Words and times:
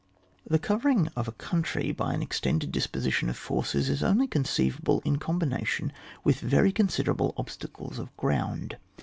The 0.49 0.57
covering 0.57 1.09
of 1.15 1.27
a 1.27 1.31
coimtry. 1.31 1.95
by 1.95 2.15
an 2.15 2.23
extended 2.23 2.71
disposition 2.71 3.29
of 3.29 3.37
forces, 3.37 3.87
is 3.87 4.01
only 4.01 4.25
conceivable 4.25 4.99
in 5.05 5.17
combination 5.19 5.93
with 6.23 6.39
very 6.39 6.71
con 6.71 6.87
siderable 6.87 7.35
obstacles 7.37 7.99
of 7.99 8.17
ground. 8.17 8.77